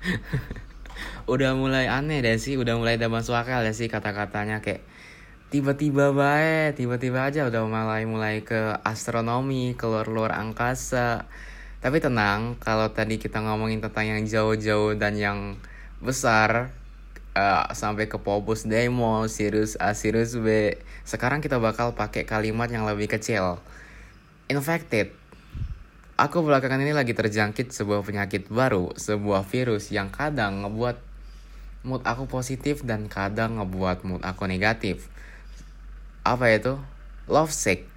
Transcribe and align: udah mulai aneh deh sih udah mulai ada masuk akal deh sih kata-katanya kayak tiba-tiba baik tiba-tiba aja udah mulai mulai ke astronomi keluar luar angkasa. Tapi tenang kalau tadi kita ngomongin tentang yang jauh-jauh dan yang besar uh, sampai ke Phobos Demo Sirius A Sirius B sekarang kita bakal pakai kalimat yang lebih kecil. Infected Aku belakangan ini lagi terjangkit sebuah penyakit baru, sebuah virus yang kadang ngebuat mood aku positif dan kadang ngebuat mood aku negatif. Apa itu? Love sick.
udah 1.32 1.54
mulai 1.54 1.86
aneh 1.86 2.24
deh 2.24 2.36
sih 2.40 2.56
udah 2.56 2.76
mulai 2.80 2.96
ada 2.98 3.06
masuk 3.06 3.36
akal 3.36 3.62
deh 3.62 3.74
sih 3.76 3.86
kata-katanya 3.86 4.64
kayak 4.64 4.82
tiba-tiba 5.50 6.14
baik 6.14 6.78
tiba-tiba 6.78 7.26
aja 7.26 7.50
udah 7.50 7.66
mulai 7.66 8.06
mulai 8.06 8.46
ke 8.46 8.78
astronomi 8.86 9.74
keluar 9.74 10.06
luar 10.06 10.32
angkasa. 10.38 11.26
Tapi 11.80 11.96
tenang 11.96 12.60
kalau 12.60 12.92
tadi 12.92 13.16
kita 13.16 13.40
ngomongin 13.40 13.80
tentang 13.80 14.04
yang 14.04 14.20
jauh-jauh 14.28 15.00
dan 15.00 15.16
yang 15.16 15.56
besar 16.04 16.70
uh, 17.32 17.64
sampai 17.72 18.04
ke 18.04 18.20
Phobos 18.20 18.68
Demo 18.68 19.24
Sirius 19.26 19.80
A 19.80 19.96
Sirius 19.96 20.36
B 20.36 20.76
sekarang 21.08 21.40
kita 21.40 21.56
bakal 21.56 21.96
pakai 21.96 22.28
kalimat 22.28 22.68
yang 22.70 22.84
lebih 22.84 23.08
kecil. 23.10 23.58
Infected 24.46 25.19
Aku 26.20 26.44
belakangan 26.44 26.84
ini 26.84 26.92
lagi 26.92 27.16
terjangkit 27.16 27.72
sebuah 27.72 28.04
penyakit 28.04 28.52
baru, 28.52 28.92
sebuah 28.92 29.40
virus 29.48 29.88
yang 29.88 30.12
kadang 30.12 30.60
ngebuat 30.60 31.00
mood 31.88 32.04
aku 32.04 32.28
positif 32.28 32.84
dan 32.84 33.08
kadang 33.08 33.56
ngebuat 33.56 34.04
mood 34.04 34.20
aku 34.20 34.44
negatif. 34.44 35.08
Apa 36.20 36.52
itu? 36.52 36.76
Love 37.24 37.48
sick. 37.48 37.88